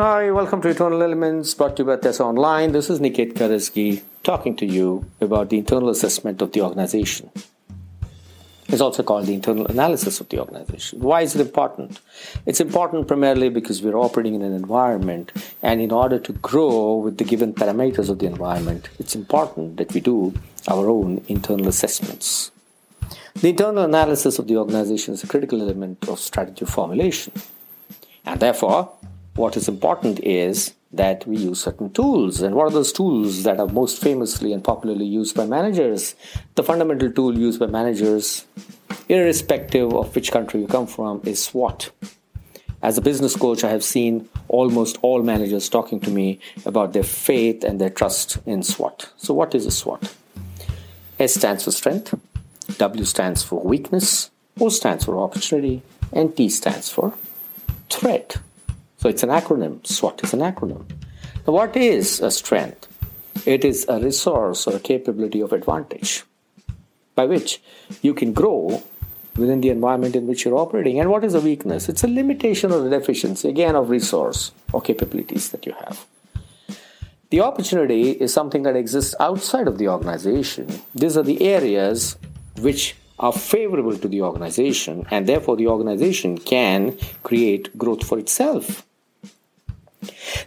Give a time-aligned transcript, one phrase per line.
[0.00, 2.72] Hi, welcome to Eternal Elements brought to you by Tyasa Online.
[2.72, 7.28] This is Niket Karajagi talking to you about the internal assessment of the organization.
[8.68, 11.00] It's also called the internal analysis of the organization.
[11.00, 12.00] Why is it important?
[12.46, 15.32] It's important primarily because we're operating in an environment,
[15.62, 19.92] and in order to grow with the given parameters of the environment, it's important that
[19.92, 20.32] we do
[20.66, 22.50] our own internal assessments.
[23.34, 27.34] The internal analysis of the organization is a critical element of strategy formulation,
[28.24, 28.94] and therefore,
[29.34, 32.42] what is important is that we use certain tools.
[32.42, 36.14] And what are those tools that are most famously and popularly used by managers?
[36.56, 38.46] The fundamental tool used by managers,
[39.08, 41.90] irrespective of which country you come from, is SWOT.
[42.82, 47.02] As a business coach, I have seen almost all managers talking to me about their
[47.02, 49.10] faith and their trust in SWOT.
[49.18, 50.14] So, what is a SWOT?
[51.18, 52.14] S stands for strength,
[52.78, 57.12] W stands for weakness, O stands for opportunity, and T stands for
[57.90, 58.38] threat.
[59.00, 59.86] So it's an acronym.
[59.86, 60.84] SWOT is an acronym.
[61.46, 62.86] Now, what is a strength?
[63.46, 66.24] It is a resource or a capability of advantage
[67.14, 67.62] by which
[68.02, 68.82] you can grow
[69.36, 71.00] within the environment in which you're operating.
[71.00, 71.88] And what is a weakness?
[71.88, 76.04] It's a limitation or a deficiency, again, of resource or capabilities that you have.
[77.30, 80.82] The opportunity is something that exists outside of the organization.
[80.94, 82.18] These are the areas
[82.60, 88.84] which are favorable to the organization, and therefore the organization can create growth for itself.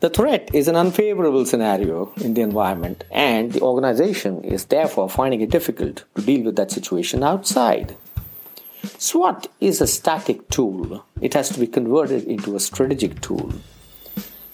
[0.00, 5.40] The threat is an unfavorable scenario in the environment, and the organization is therefore finding
[5.40, 7.96] it difficult to deal with that situation outside.
[8.98, 13.52] SWOT is a static tool, it has to be converted into a strategic tool.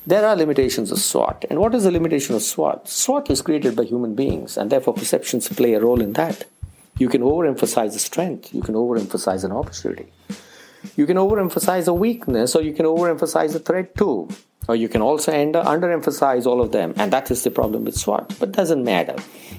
[0.06, 1.46] There are limitations of SWOT.
[1.48, 2.86] And what is the limitation of SWOT?
[2.88, 6.44] SWOT is created by human beings, and therefore perceptions play a role in that.
[6.98, 10.12] You can overemphasize a strength, you can overemphasize an opportunity.
[10.96, 14.28] You can overemphasize a weakness, or you can overemphasize a threat too.
[14.68, 17.96] Or you can also under, underemphasize all of them, and that is the problem with
[17.96, 18.38] SWOT.
[18.38, 19.16] But doesn't matter.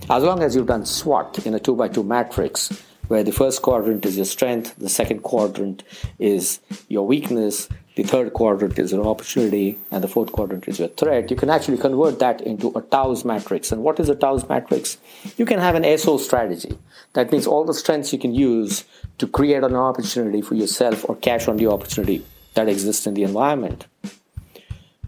[0.09, 2.69] As long as you've done SWOT in a 2 by 2 matrix,
[3.07, 5.83] where the first quadrant is your strength, the second quadrant
[6.17, 10.89] is your weakness, the third quadrant is your opportunity, and the fourth quadrant is your
[10.89, 13.71] threat, you can actually convert that into a TOWS matrix.
[13.71, 14.97] And what is a TOWS matrix?
[15.37, 16.77] You can have an SO strategy.
[17.13, 18.83] That means all the strengths you can use
[19.19, 23.23] to create an opportunity for yourself or cash on the opportunity that exists in the
[23.23, 23.85] environment.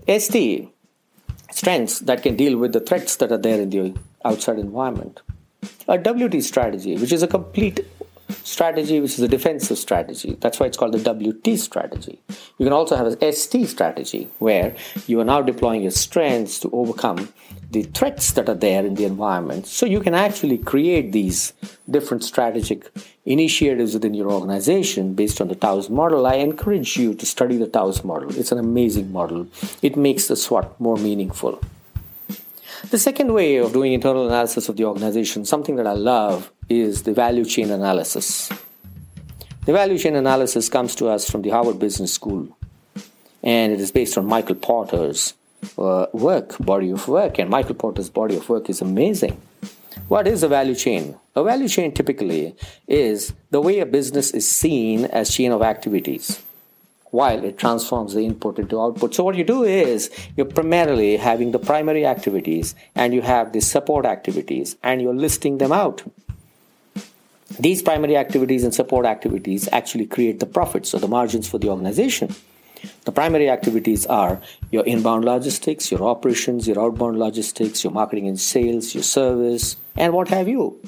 [0.07, 0.69] ST,
[1.51, 5.21] strengths that can deal with the threats that are there in the outside environment.
[5.87, 7.85] A WT strategy, which is a complete
[8.43, 10.37] strategy, which is a defensive strategy.
[10.39, 12.19] That's why it's called the WT strategy.
[12.57, 16.69] You can also have a ST strategy, where you are now deploying your strengths to
[16.71, 17.33] overcome
[17.71, 19.67] the threats that are there in the environment.
[19.67, 21.53] So you can actually create these
[21.89, 22.89] different strategic
[23.25, 26.25] initiatives within your organization based on the TOWS model.
[26.25, 28.37] I encourage you to study the TOWS model.
[28.37, 29.47] It's an amazing model.
[29.81, 31.61] It makes the SWOT more meaningful.
[32.83, 37.03] The second way of doing internal analysis of the organization, something that I love, is
[37.03, 38.49] the value chain analysis.
[39.65, 42.55] The value chain analysis comes to us from the Harvard Business School,
[43.41, 45.33] and it is based on Michael Porter's
[45.77, 49.41] uh, work, body of work, and Michael Porter's body of work is amazing.
[50.07, 51.17] What is a value chain?
[51.35, 52.55] A value chain typically
[52.87, 56.41] is the way a business is seen as chain of activities
[57.11, 59.15] while it transforms the input into output.
[59.15, 63.61] So what you do is you're primarily having the primary activities and you have the
[63.61, 66.03] support activities and you're listing them out.
[67.59, 71.69] These primary activities and support activities actually create the profits or the margins for the
[71.69, 72.35] organization.
[73.05, 78.39] The primary activities are your inbound logistics, your operations, your outbound logistics, your marketing and
[78.39, 80.79] sales, your service, and what have you.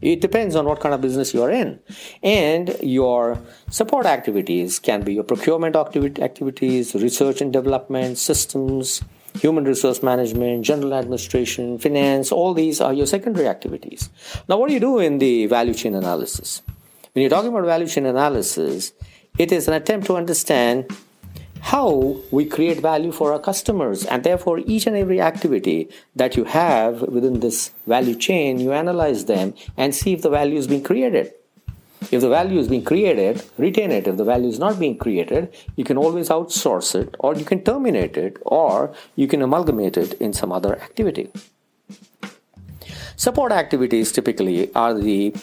[0.00, 1.80] It depends on what kind of business you are in.
[2.22, 3.38] And your
[3.70, 9.02] support activities can be your procurement activities, research and development, systems,
[9.36, 14.10] human resource management, general administration, finance, all these are your secondary activities.
[14.48, 16.62] Now, what do you do in the value chain analysis?
[17.12, 18.92] When you're talking about value chain analysis,
[19.38, 20.90] it is an attempt to understand
[21.66, 24.04] how we create value for our customers.
[24.04, 29.24] And therefore, each and every activity that you have within this value chain, you analyze
[29.24, 31.32] them and see if the value is being created.
[32.12, 34.06] If the value is being created, retain it.
[34.06, 37.64] If the value is not being created, you can always outsource it, or you can
[37.64, 41.32] terminate it, or you can amalgamate it in some other activity.
[43.16, 45.34] Support activities typically are the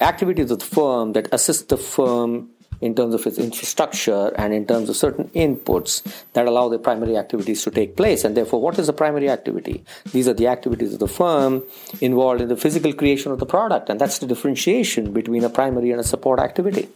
[0.00, 2.50] activities of the firm that assist the firm
[2.80, 7.16] in terms of its infrastructure and in terms of certain inputs that allow the primary
[7.16, 8.24] activities to take place.
[8.24, 9.84] And therefore, what is the primary activity?
[10.12, 11.62] These are the activities of the firm
[12.00, 15.90] involved in the physical creation of the product, and that's the differentiation between a primary
[15.90, 16.88] and a support activity.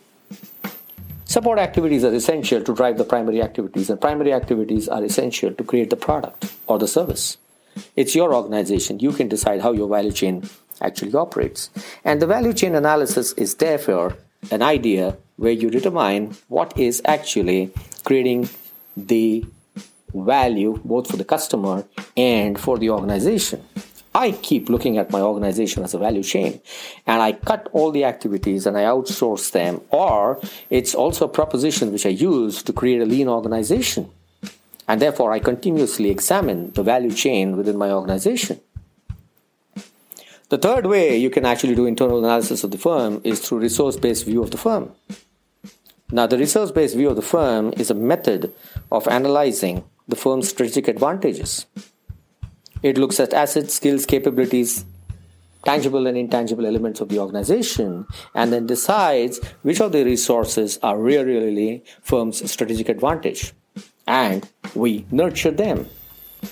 [1.26, 5.64] Support activities are essential to drive the primary activities, and primary activities are essential to
[5.64, 7.38] create the product or the service.
[7.96, 9.00] It's your organization.
[9.00, 10.48] You can decide how your value chain
[10.80, 11.70] actually operates.
[12.04, 14.16] And the value chain analysis is therefore
[14.50, 17.72] an idea where you determine what is actually
[18.04, 18.48] creating
[18.96, 19.44] the
[20.14, 21.84] value both for the customer
[22.16, 23.64] and for the organization.
[24.14, 26.60] I keep looking at my organization as a value chain
[27.04, 31.90] and I cut all the activities and I outsource them, or it's also a proposition
[31.90, 34.10] which I use to create a lean organization.
[34.86, 38.60] And therefore, I continuously examine the value chain within my organization.
[40.50, 43.96] The third way you can actually do internal analysis of the firm is through resource
[43.96, 44.92] based view of the firm.
[46.10, 48.52] Now, the resource based view of the firm is a method
[48.92, 51.66] of analyzing the firm's strategic advantages.
[52.82, 54.84] It looks at assets, skills, capabilities,
[55.64, 60.98] tangible and intangible elements of the organization, and then decides which of the resources are
[60.98, 63.54] really, really firm's strategic advantage.
[64.06, 65.88] And we nurture them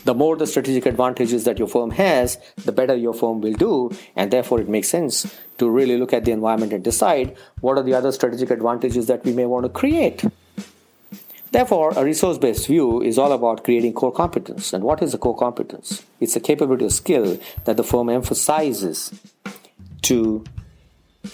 [0.05, 3.91] the more the strategic advantages that your firm has, the better your firm will do.
[4.17, 7.83] And therefore, it makes sense to really look at the environment and decide what are
[7.83, 10.25] the other strategic advantages that we may want to create.
[11.53, 14.73] Therefore, a resource based view is all about creating core competence.
[14.73, 16.03] And what is a core competence?
[16.19, 19.12] It's a capability or skill that the firm emphasizes
[20.03, 20.44] to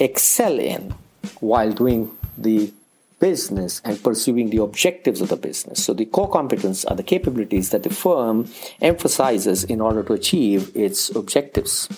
[0.00, 0.94] excel in
[1.38, 2.72] while doing the
[3.20, 5.84] business and pursuing the objectives of the business.
[5.84, 8.48] So, the core competence are the capabilities that the firm
[8.80, 11.88] emphasizes in order to achieve its objectives.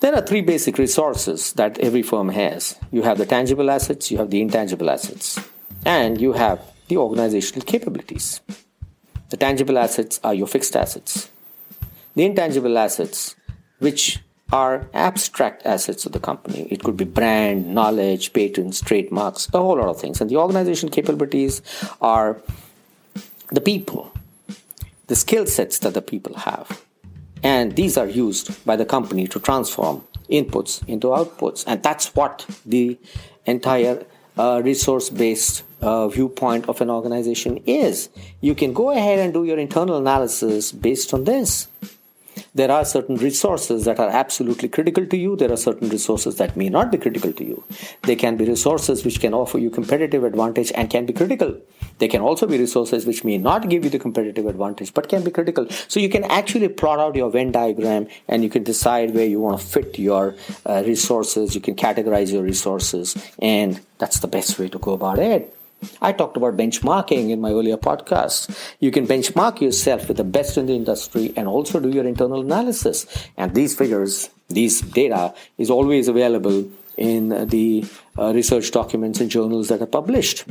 [0.00, 4.18] There are three basic resources that every firm has you have the tangible assets, you
[4.18, 5.38] have the intangible assets,
[5.84, 8.40] and you have the organizational capabilities.
[9.28, 11.30] The tangible assets are your fixed assets.
[12.16, 13.36] The intangible assets,
[13.78, 14.18] which
[14.52, 16.66] are abstract assets of the company.
[16.70, 20.20] It could be brand, knowledge, patents, trademarks, a whole lot of things.
[20.20, 21.62] And the organization capabilities
[22.00, 22.40] are
[23.50, 24.12] the people,
[25.06, 26.82] the skill sets that the people have.
[27.42, 31.64] And these are used by the company to transform inputs into outputs.
[31.66, 32.98] And that's what the
[33.46, 34.04] entire
[34.36, 38.10] uh, resource based uh, viewpoint of an organization is.
[38.40, 41.68] You can go ahead and do your internal analysis based on this.
[42.54, 45.36] There are certain resources that are absolutely critical to you.
[45.36, 47.62] There are certain resources that may not be critical to you.
[48.02, 51.56] They can be resources which can offer you competitive advantage and can be critical.
[51.98, 55.22] They can also be resources which may not give you the competitive advantage but can
[55.22, 55.68] be critical.
[55.88, 59.40] So you can actually plot out your Venn diagram and you can decide where you
[59.40, 60.34] want to fit your
[60.66, 61.54] uh, resources.
[61.54, 65.56] You can categorize your resources, and that's the best way to go about it.
[66.02, 68.50] I talked about benchmarking in my earlier podcast.
[68.80, 72.40] You can benchmark yourself with the best in the industry and also do your internal
[72.40, 73.06] analysis.
[73.36, 77.84] And these figures, these data is always available in the
[78.18, 80.44] uh, research documents and journals that are published.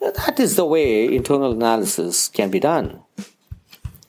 [0.00, 3.00] That is the way internal analysis can be done.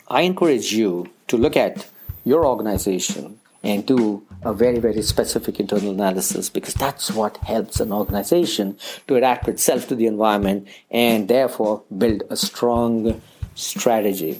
[0.07, 1.87] I encourage you to look at
[2.23, 7.91] your organization and do a very, very specific internal analysis because that's what helps an
[7.91, 13.21] organization to adapt itself to the environment and therefore build a strong
[13.55, 14.39] strategy.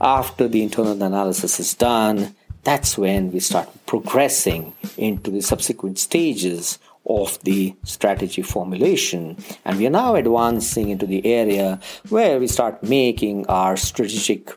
[0.00, 2.34] After the internal analysis is done,
[2.64, 9.36] that's when we start progressing into the subsequent stages of the strategy formulation.
[9.64, 14.50] And we are now advancing into the area where we start making our strategic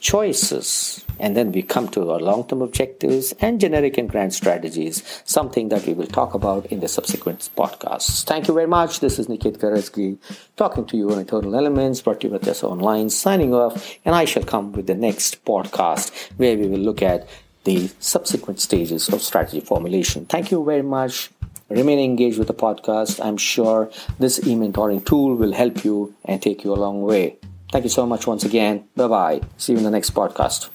[0.00, 1.04] choices.
[1.20, 5.68] And then we come to our long term objectives and generic and grand strategies, something
[5.68, 8.24] that we will talk about in the subsequent podcasts.
[8.24, 9.00] Thank you very much.
[9.00, 10.18] This is Niket Karajagi
[10.56, 13.98] talking to you on Eternal Elements, brought to you by Tyasa Online, signing off.
[14.04, 17.28] And I shall come with the next podcast where we will look at
[17.64, 20.24] the subsequent stages of strategy formulation.
[20.24, 21.30] Thank you very much.
[21.68, 23.24] Remain engaged with the podcast.
[23.24, 27.36] I'm sure this e-mentoring tool will help you and take you a long way.
[27.70, 28.88] Thank you so much once again.
[28.96, 29.40] Bye bye.
[29.56, 30.68] See you in the next podcast.